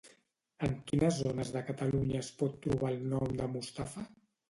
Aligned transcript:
En 0.67 0.73
quines 0.91 1.19
zones 1.27 1.53
de 1.57 1.63
Catalunya 1.69 2.25
es 2.25 2.33
pot 2.43 2.59
trobar 2.67 2.93
el 2.99 3.09
nom 3.17 3.41
de 3.45 3.55
Mustapha? 3.57 4.13